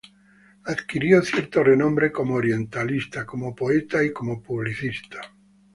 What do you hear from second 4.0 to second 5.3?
y como publicista.